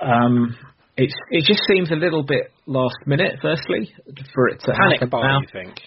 [0.02, 0.56] um,
[0.96, 3.38] it's it just seems a little bit last minute.
[3.40, 3.92] Firstly,
[4.34, 5.40] for it to Panic happen buy, now.
[5.40, 5.80] you think?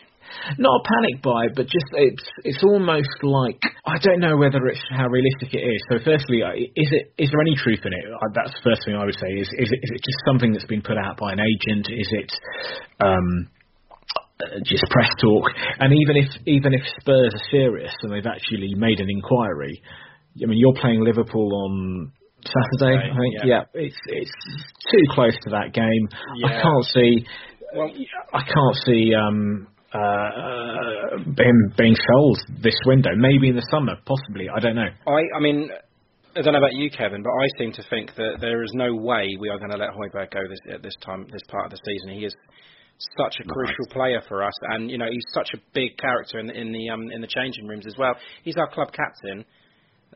[0.58, 4.82] Not a panic buy, but just it's it's almost like I don't know whether it's
[4.90, 5.82] how realistic it is.
[5.92, 8.06] So, firstly, is it is there any truth in it?
[8.34, 9.32] That's the first thing I would say.
[9.40, 11.88] Is is it, is it just something that's been put out by an agent?
[11.90, 12.32] Is it
[13.00, 13.50] um,
[14.64, 15.52] just press talk?
[15.80, 19.82] And even if even if Spurs are serious and they've actually made an inquiry,
[20.42, 22.12] I mean, you're playing Liverpool on
[22.46, 23.34] Saturday, Saturday, I think.
[23.44, 23.64] yeah.
[23.74, 24.32] it's it's
[24.92, 26.08] too close to that game.
[26.46, 27.26] I can't see.
[27.76, 27.92] Well,
[28.34, 33.12] I can't see um, uh, him being sold this window.
[33.16, 34.48] Maybe in the summer, possibly.
[34.50, 34.90] I don't know.
[35.08, 35.70] I, I mean,
[36.36, 38.94] I don't know about you, Kevin, but I seem to think that there is no
[38.96, 41.72] way we are going to let Højbjerg go this at this time, this part of
[41.72, 42.10] the season.
[42.10, 42.36] He is
[43.18, 46.50] such a crucial player for us, and you know he's such a big character in,
[46.50, 48.14] in the um, in the changing rooms as well.
[48.44, 49.46] He's our club captain,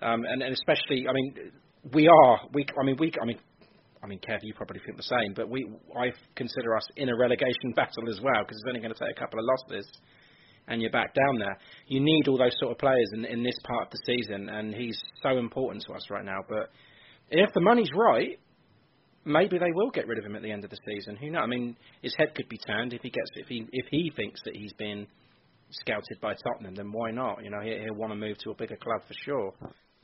[0.02, 1.52] um, and, and especially, I mean,
[1.94, 2.65] we are we.
[2.80, 3.12] I mean, we.
[3.22, 3.39] I mean.
[4.04, 7.16] I mean, Kev, you probably think the same, but we, I consider us in a
[7.16, 9.88] relegation battle as well because it's only going to take a couple of losses,
[10.68, 11.58] and you're back down there.
[11.88, 14.74] You need all those sort of players in, in this part of the season, and
[14.74, 16.40] he's so important to us right now.
[16.48, 16.72] But
[17.30, 18.40] if the money's right,
[19.26, 21.16] maybe they will get rid of him at the end of the season.
[21.16, 21.42] Who knows?
[21.44, 24.42] I mean, his head could be turned if he gets if he if he thinks
[24.46, 25.08] that he's been
[25.72, 27.44] scouted by Tottenham, then why not?
[27.44, 29.54] You know, he, he'll want to move to a bigger club for sure.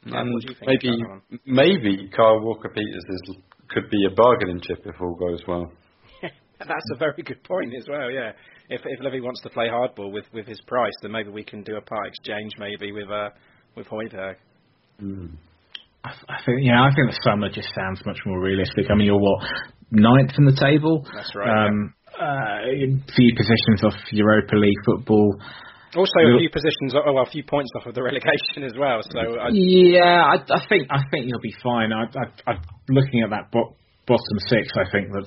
[0.05, 1.39] And what do you think maybe about that one?
[1.45, 3.35] maybe Kyle Walker Peters is
[3.69, 5.71] could be a bargaining chip if all goes well.
[6.59, 8.09] That's a very good point as well.
[8.11, 8.31] Yeah,
[8.69, 11.63] if if Levy wants to play hardball with with his price, then maybe we can
[11.63, 13.29] do a part exchange maybe with uh
[13.75, 14.35] with Højbjerg.
[16.03, 18.85] I, I think yeah, I think the summer just sounds much more realistic.
[18.89, 19.43] I mean, you're what
[19.91, 21.05] ninth in the table.
[21.13, 25.39] That's right, Um, uh, a few positions off Europa League football.
[25.95, 28.99] Also, a few positions, oh, well, a few points off of the relegation as well.
[29.01, 31.93] So I, Yeah, I, I think I think you'll be fine.
[31.93, 32.53] I, I, I,
[32.89, 35.25] looking at that bo- bottom six, I think that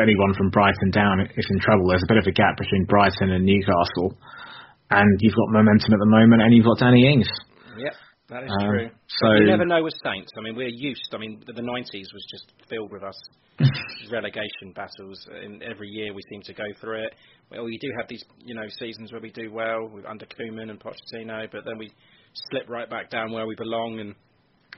[0.00, 1.88] anyone from Brighton down is in trouble.
[1.88, 4.16] There's a bit of a gap between Brighton and Newcastle,
[4.90, 7.28] and you've got momentum at the moment, and you've got Danny Ings.
[7.76, 7.94] Yep,
[8.30, 8.90] that is Um, true.
[9.08, 10.30] so- you never know with Saints.
[10.36, 11.12] I mean, we're used.
[11.14, 13.18] I mean, the, the 90s was just filled with us
[14.12, 15.18] relegation battles.
[15.42, 17.14] And every year we seem to go through it.
[17.50, 20.70] Well, we do have these, you know, seasons where we do well with under Koeman
[20.70, 21.90] and Pochettino, but then we
[22.50, 24.00] slip right back down where we belong.
[24.00, 24.14] And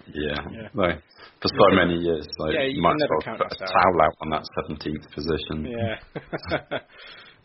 [0.06, 0.68] Yeah, Yeah.
[0.72, 4.30] for so many years, like Yeah, you might as well put a towel out on
[4.30, 5.66] that 17th position.
[5.66, 6.78] yeah.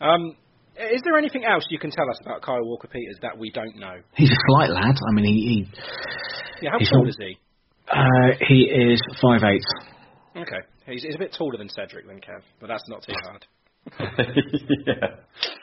[0.00, 0.36] um,
[0.78, 3.76] is there anything else you can tell us about Kyle Walker Peters that we don't
[3.76, 3.96] know?
[4.14, 4.94] He's a slight lad.
[5.08, 7.36] I mean, he, he Yeah, how tall not- is he?
[7.90, 9.62] uh, he is five eight.
[10.36, 13.46] Okay, he's, he's a bit taller than Cedric than Kev, but that's not too hard.
[14.00, 14.94] yeah,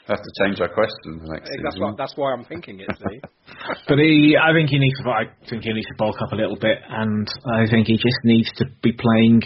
[0.07, 2.89] have to change our question the next That's why, that's why I'm thinking it.
[2.97, 3.19] See.
[3.87, 5.09] But he, I think he needs to.
[5.09, 8.17] I think he needs to bulk up a little bit, and I think he just
[8.23, 9.41] needs to be playing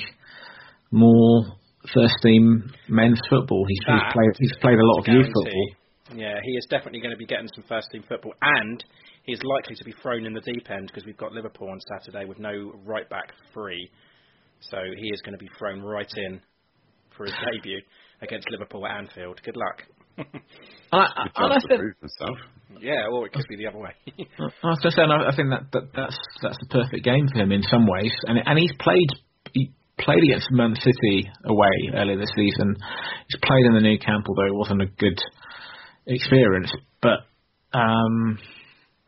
[0.92, 1.57] more
[1.94, 3.66] first team men's football.
[3.68, 4.34] He's, he's played.
[4.40, 5.68] He's played a lot of youth football.
[6.16, 8.84] Yeah, he is definitely going to be getting some first team football, and
[9.24, 12.26] he's likely to be thrown in the deep end because we've got Liverpool on Saturday
[12.26, 13.90] with no right back free.
[14.62, 16.42] So he is going to be thrown right in
[17.16, 17.82] for his debut
[18.22, 19.42] against Liverpool at Anfield.
[19.44, 19.84] Good luck.
[20.18, 20.42] And
[20.92, 22.38] I, and I chance think, prove himself.
[22.82, 23.92] yeah, or it could be the other way.
[24.40, 27.04] I was going to say, and I I think that, that that's that's the perfect
[27.04, 29.27] game for him in some ways, and and he's played he
[30.00, 32.76] played against Man City away earlier this season.
[33.28, 35.20] He's played in the Nou Camp, although it wasn't a good
[36.06, 37.28] experience, but
[37.74, 38.40] um,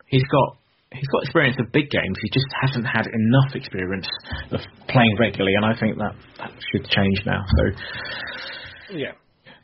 [0.06, 0.56] he's got
[0.92, 2.18] he's got experience of big games.
[2.22, 4.08] He just hasn't had enough experience
[4.50, 7.42] of playing regularly, and I think that that should change now.
[7.56, 9.12] So yeah.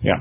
[0.00, 0.18] yeah.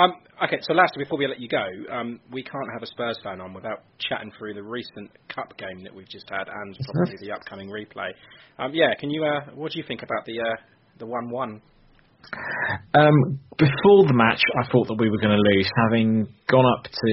[0.00, 3.18] Um, okay, so lastly, before we let you go, um, we can't have a Spurs
[3.22, 7.16] fan on without chatting through the recent cup game that we've just had and probably
[7.20, 8.08] the upcoming replay.
[8.58, 9.24] Um, yeah, can you?
[9.24, 10.56] Uh, what do you think about the uh,
[10.98, 11.60] the one-one?
[12.94, 16.88] Um, before the match, I thought that we were going to lose, having gone up
[16.88, 17.12] to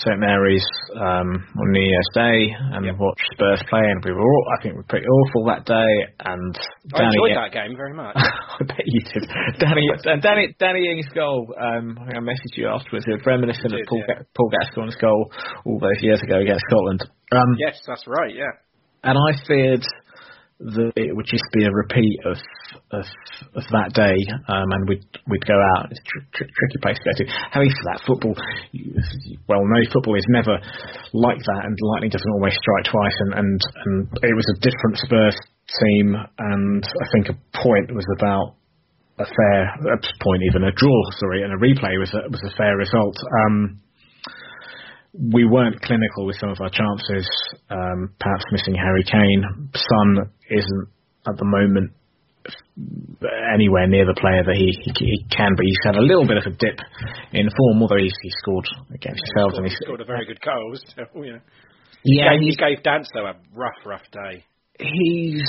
[0.00, 0.64] St Mary's
[0.96, 4.74] um, on New Year's Day and watched Spurs play, and we were, all, I think,
[4.74, 5.92] we were pretty awful that day.
[6.24, 6.54] And
[6.96, 8.16] I enjoyed that game very much.
[8.60, 9.28] I bet you did.
[9.60, 11.52] Danny, and Danny, Danny Ings' goal.
[11.60, 13.04] Um, I think I messaged you afterwards.
[13.06, 14.22] It was reminiscent You of Paul, yeah.
[14.34, 15.30] Paul Gascoigne's goal
[15.66, 17.04] all those years ago against Scotland.
[17.32, 18.34] Um, yes, that's right.
[18.34, 18.54] Yeah.
[19.04, 19.84] and I feared
[20.60, 22.38] that it would just be a repeat of
[22.92, 23.04] of,
[23.54, 24.16] of that day,
[24.48, 25.90] um, and we'd we'd go out.
[25.90, 27.24] It's a tr- tr- tricky place to go to.
[27.50, 28.34] Having for that, football,
[28.72, 28.94] you,
[29.48, 30.60] well, no, football is never
[31.12, 33.16] like that, and lightning doesn't always strike twice.
[33.24, 35.36] And and and it was a different Spurs
[35.80, 38.56] team, and I think a point was about
[39.18, 39.60] a fair
[39.94, 43.16] a point, even a draw, sorry, and a replay was a, was a fair result.
[43.46, 43.80] Um,
[45.14, 47.28] we weren't clinical with some of our chances,
[47.70, 49.70] um, perhaps missing Harry Kane.
[49.72, 50.88] Son isn't
[51.28, 51.92] at the moment
[53.54, 55.66] anywhere near the player that he, he, he can be.
[55.66, 56.78] He's had a little bit of a dip
[57.32, 59.52] in form, although he's, he scored against He himself.
[59.52, 60.76] scored, and he scored a very good goal.
[60.96, 61.40] So, you know.
[62.04, 64.44] Yeah, he gave, he gave Danso a rough, rough day.
[64.78, 65.48] he's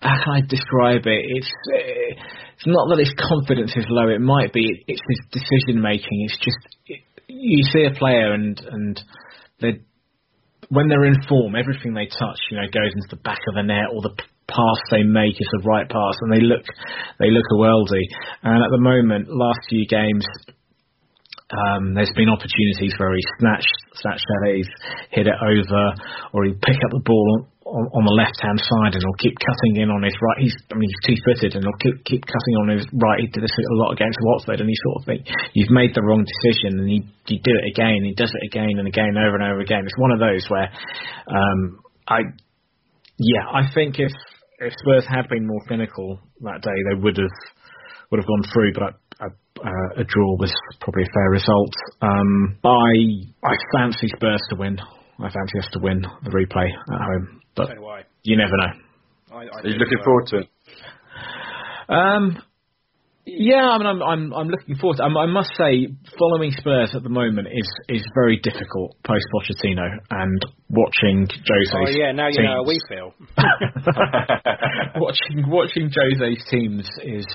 [0.00, 1.22] how can I describe it?
[1.24, 4.08] It's it's not that his confidence is low.
[4.08, 4.84] It might be.
[4.86, 6.28] It's his decision making.
[6.28, 9.00] It's just it, you see a player and and
[9.60, 9.80] they
[10.68, 13.62] when they're in form, everything they touch, you know, goes into the back of the
[13.62, 14.14] net or the
[14.48, 16.62] pass they make is the right pass, and they look
[17.18, 18.08] they look a worldie.
[18.42, 20.24] And at the moment, last few games,
[21.50, 24.72] um, there's been opportunities where he snatched, snatched at it, he's
[25.10, 25.82] hit it over,
[26.34, 29.34] or he pick up the ball on, on the left hand side and he'll keep
[29.38, 30.38] cutting in on his right.
[30.42, 33.22] He's, I mean, he's two footed and he'll keep keep cutting on his right.
[33.22, 35.20] He did this a lot against Watford, and you sort of think
[35.54, 38.02] you've made the wrong decision, and you you do it again.
[38.02, 39.82] He does it again and again, over and over again.
[39.86, 40.70] It's one of those where,
[41.30, 42.26] um, I,
[43.18, 44.14] yeah, I think if
[44.60, 47.30] if Spurs had been more clinical that day, they would have
[48.10, 48.82] would have gone through, but
[49.20, 51.74] I, I, uh, a draw was probably a fair result.
[52.02, 54.78] Um, I I fancy Spurs to win.
[55.18, 58.02] I fancy us to win the replay at home, but So do I.
[58.22, 59.36] you never know.
[59.36, 60.04] I, I Are you looking so.
[60.04, 60.48] forward to it?
[61.88, 62.42] Um,
[63.26, 64.98] yeah, I mean, I'm I'm I'm looking forward.
[64.98, 69.26] To, I, I must say, following Spurs at the moment is is very difficult post
[69.34, 73.12] Pochettino, and watching Jose's Oh yeah, now you know how we feel.
[75.02, 77.26] watching watching Jose's teams is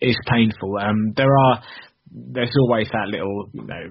[0.00, 0.76] is painful.
[0.76, 1.62] Um, there are
[2.10, 3.84] there's always that little you know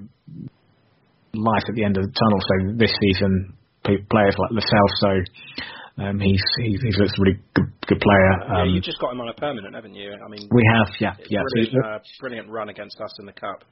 [1.34, 2.40] light at the end of the tunnel.
[2.44, 5.64] So this season, players like Lo Celso, so
[5.98, 8.32] um, he's he's he's looks a really good, good player.
[8.44, 10.12] yeah, Um, you've just got him on a permanent, haven't you?
[10.12, 11.40] I mean, we have, yeah, yeah.
[11.54, 13.64] Brilliant, uh, brilliant run against us in the cup.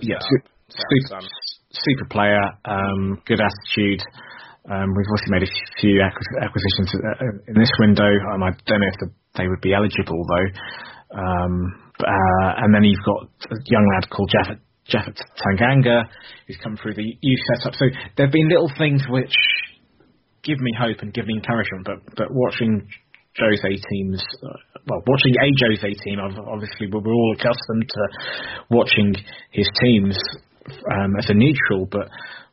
[0.00, 1.28] yeah, set su- up- set up super,
[1.72, 4.00] super player, um, good attitude.
[4.70, 8.06] Um, we've also made a few acquisitions uh, in this window.
[8.34, 11.18] Um, I don't know if the, they would be eligible though.
[11.18, 14.60] Um, uh, and then you've got a young lad called Japhet,
[14.92, 16.04] Japhet Tanganga
[16.46, 17.74] who's come through the youth setup.
[17.74, 19.32] So there have been little things which
[20.44, 21.84] give me hope and give me encouragement.
[21.84, 22.88] But but watching
[23.38, 28.02] Jose teams, uh, well, watching a Jose team, obviously we're all accustomed to
[28.70, 29.14] watching
[29.52, 30.18] his teams
[30.92, 32.08] um, as a neutral, but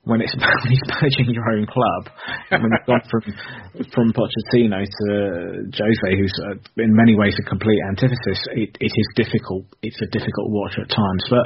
[0.06, 2.14] when it's when he's managing your own club,
[2.50, 3.24] when you've gone from
[3.94, 5.10] from Pochettino to
[5.74, 9.66] Jose, who's uh, in many ways a complete antithesis, it, it is difficult.
[9.82, 11.46] It's a difficult watch at times, but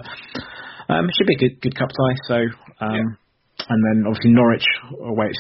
[0.94, 2.18] um, it should be a good good cup tie.
[2.28, 2.38] So,
[2.86, 3.18] um,
[3.70, 4.68] and then obviously Norwich
[5.00, 5.40] awaits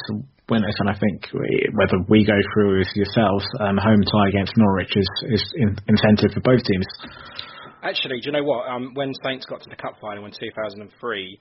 [0.49, 4.29] the winners, and I think we, whether we go through with yourselves, um, home tie
[4.29, 6.85] against Norwich is is in, incentive for both teams.
[7.83, 8.67] Actually, do you know what?
[8.67, 11.39] Um, when Saints got to the cup final in 2003,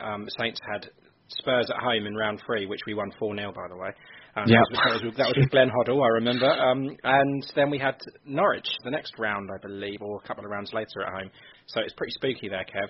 [0.00, 0.90] um, Saints had
[1.28, 3.90] Spurs at home in round three, which we won 4 0, by the way.
[4.36, 4.58] Um, Yep.
[4.58, 6.48] that, was, that, was, with- that was with Glenn Hoddle, I remember.
[6.50, 10.50] Um, and then we had Norwich the next round, I believe, or a couple of
[10.50, 11.30] rounds later at home.
[11.66, 12.88] So it's pretty spooky there, Kev.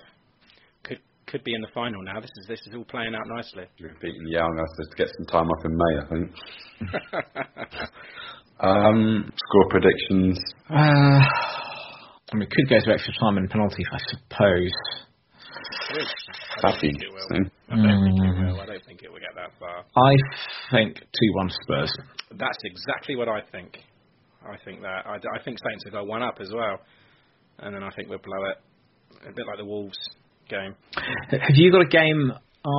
[0.84, 2.20] Could could be in the final now.
[2.20, 3.64] This is this is all playing out nicely.
[3.80, 4.50] We've beaten Young.
[4.58, 7.90] I have to get some time off in May, I think.
[8.60, 10.36] Um, score predictions.
[10.68, 14.72] Uh, I mean, it could go to extra time and penalties, I suppose.
[16.62, 17.50] That'd be interesting.
[17.70, 18.46] I don't think it Mm.
[18.52, 18.60] will.
[18.60, 19.84] I don't think it will get that far.
[19.96, 20.12] I
[20.72, 21.92] think two one Spurs.
[22.32, 23.78] That's exactly what I think.
[24.44, 25.06] I think that.
[25.06, 26.80] I, I think Saints will go one up as well,
[27.60, 28.56] and then I think we'll blow it.
[29.28, 29.96] A bit like the Wolves
[30.48, 30.74] game.
[31.30, 32.32] Have you got a game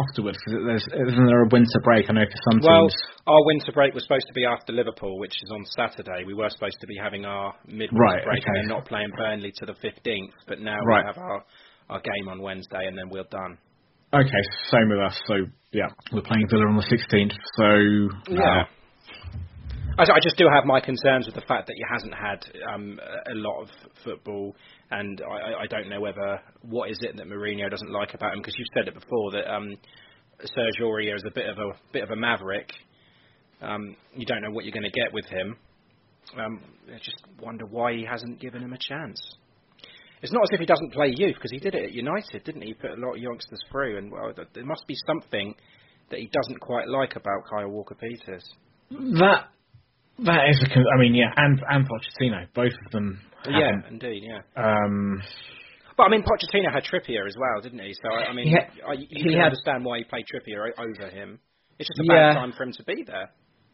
[0.10, 0.38] afterwards?
[0.46, 2.10] 'Cause There's, isn't there a winter break?
[2.10, 2.96] I know for some Well, teams.
[3.28, 6.24] our winter break was supposed to be after Liverpool, which is on Saturday.
[6.26, 8.60] We were supposed to be having our midwinter Right, break and okay.
[8.62, 11.04] then not playing Burnley to the 15th, but now Right.
[11.04, 11.44] we have our,
[11.90, 13.58] our game on Wednesday and then we're done.
[14.14, 15.20] Okay, same with us.
[15.28, 17.34] So yeah, we're playing Villa on the 16th.
[17.58, 18.66] So Yeah.
[19.98, 23.00] I, I just do have my concerns with the fact that he hasn't had um,
[23.30, 23.70] a lot of
[24.04, 24.56] football,
[24.92, 28.40] and I, I- don't know whether what is it that Mourinho doesn't like about him
[28.40, 29.76] because you've said it before that um,
[30.44, 32.70] Serge Aurier is a bit of a bit of a maverick.
[33.62, 35.58] Um, you don't know what you're going to get with him.
[36.38, 39.20] Um, I just wonder why he hasn't given him a chance.
[40.22, 42.62] It's not as if he doesn't play youth because he did it at United, didn't
[42.62, 42.70] he?
[42.70, 45.56] He put a lot of youngsters through, and well, there must be something
[46.10, 48.44] that he doesn't quite like about Kyle Walker Peters.
[48.92, 49.48] That
[50.26, 50.74] that is a.
[50.74, 53.20] con- I mean, yeah, and and Pochettino, both of them.
[53.50, 54.42] Yeah, indeed, yeah.
[54.56, 55.22] Um,
[55.98, 57.94] But I mean, Pochettino had Trippier as well, didn't he?
[57.94, 60.26] So I I mean, He had- I, you he can had- understand why he played
[60.34, 61.40] Trippier over him.
[61.78, 62.34] It's just a Yeah.
[62.34, 63.30] bad time for him to be there.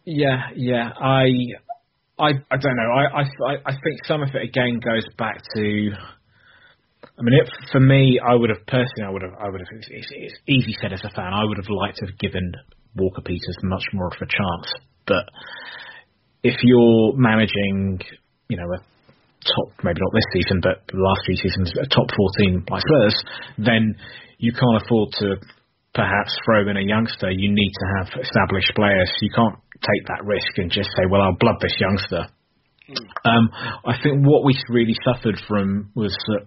[0.05, 0.91] Yeah, yeah.
[0.99, 1.25] I,
[2.19, 2.91] I, I don't know.
[2.93, 5.91] I, I, I think some of it again goes back to.
[7.17, 9.67] I mean, it, for me, I would have personally, I would have, I would have.
[9.71, 11.33] It's, it's, it's easy said as a fan.
[11.33, 12.51] I would have liked to have given
[12.95, 14.67] Walker Peters much more of a chance.
[15.07, 15.25] But
[16.45, 17.97] if you're managing,
[18.49, 22.05] you know, a top, maybe not this season, but the last few seasons, a top
[22.13, 23.17] 14 like Spurs,
[23.57, 23.97] then
[24.37, 25.41] you can't afford to
[25.97, 27.31] perhaps throw in a youngster.
[27.31, 29.09] You need to have established players.
[29.21, 32.29] You can't take that risk and just say, well, I'll blood this youngster.
[33.25, 33.49] Um,
[33.81, 36.45] I think what we really suffered from was that,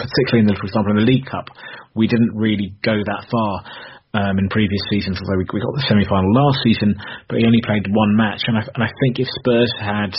[0.00, 1.52] particularly in the, for example, in the League Cup,
[1.94, 3.52] we didn't really go that far
[4.16, 5.20] um, in previous seasons.
[5.20, 6.96] Although we, got the semi-final last season,
[7.28, 10.16] but he only played one match, and I, and I think if Spurs had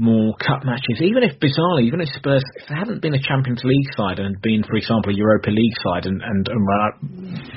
[0.00, 3.60] more cup matches, even if bizarrely, even if Spurs, if they hadn't been a Champions
[3.64, 6.62] League side and been, for example, a Europa League side, and and, and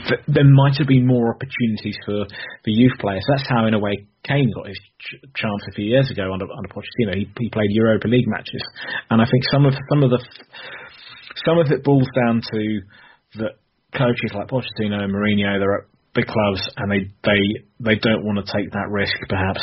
[0.08, 2.28] th- there might have been more opportunities for
[2.64, 3.24] the youth players.
[3.32, 3.96] That's how, in a way,
[4.28, 7.16] Kane got his ch- chance a few years ago under under Pochettino.
[7.16, 8.64] He, he played Europa League matches,
[9.10, 10.20] and I think some of some of the
[11.48, 12.82] some of it boils down to
[13.40, 13.63] that
[13.94, 17.42] coaches like Pochettino and Mourinho, they're at big clubs and they they
[17.80, 19.62] they don't want to take that risk, perhaps,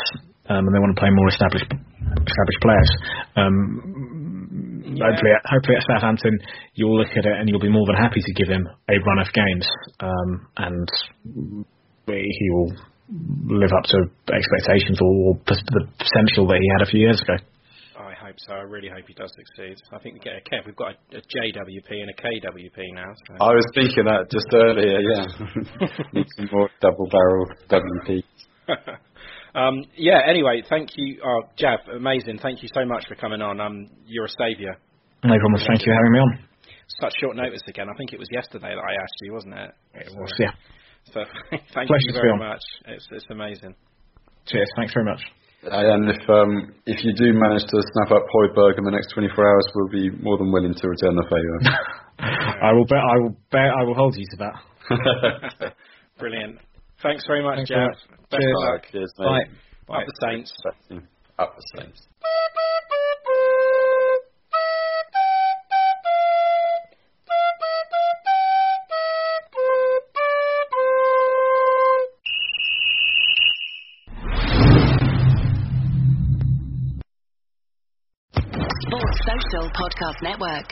[0.48, 2.90] um, and they want to play more established established players.
[3.36, 4.10] Um,
[4.90, 6.36] Hopefully, at, hopefully at Southampton,
[6.74, 9.18] you'll look at it and you'll be more than happy to give him a run
[9.20, 9.66] of games,
[10.00, 10.88] um, and
[12.06, 12.74] he will
[13.46, 13.98] live up to
[14.34, 17.34] expectations or the potential that he had a few years ago.
[18.30, 18.52] I hope so.
[18.52, 19.76] I really hope he does succeed.
[19.92, 20.64] I think we get a Kev.
[20.64, 23.12] We've got a, a JWP and a KWP now.
[23.26, 23.34] So.
[23.44, 26.46] I was thinking that just earlier, yeah.
[26.52, 28.22] More double barrel WP.
[29.56, 30.20] um, yeah.
[30.28, 31.80] Anyway, thank you, oh, Jav.
[31.92, 32.38] Amazing.
[32.40, 33.60] Thank you so much for coming on.
[33.60, 34.76] Um, you're a saviour.
[35.24, 35.60] No problem.
[35.66, 36.38] Thank you for having me on.
[37.00, 37.88] Such short notice again.
[37.92, 39.74] I think it was yesterday that I asked you, wasn't it?
[39.94, 40.50] It was, yeah.
[41.12, 42.38] So thank Pleasure you to be very on.
[42.38, 42.62] much.
[42.86, 43.74] It's it's amazing.
[44.46, 44.70] Cheers.
[44.76, 45.20] Thanks very much.
[45.62, 49.44] And if um, if you do manage to snap up Højbjerg in the next 24
[49.46, 51.76] hours, we'll be more than willing to return the favour.
[52.64, 52.98] I will bet.
[52.98, 53.68] I will bet.
[53.78, 55.74] I will hold you to that.
[56.18, 56.58] Brilliant.
[57.02, 57.76] Thanks very much, Thanks Jav.
[57.76, 58.30] very much.
[58.30, 58.56] Best Cheers.
[58.56, 58.82] of luck.
[58.92, 59.24] Cheers, Bye.
[59.32, 59.48] mate.
[59.90, 60.52] Up the Saints.
[61.38, 62.06] Up the Saints.
[80.00, 80.68] Podcast Network.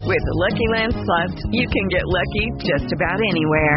[0.00, 3.76] With the Lucky Land Slots, you can get lucky just about anywhere.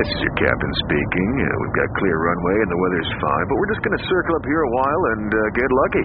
[0.00, 1.30] This is your captain speaking.
[1.36, 4.32] Uh, we've got clear runway and the weather's fine, but we're just going to circle
[4.32, 6.04] up here a while and uh, get lucky.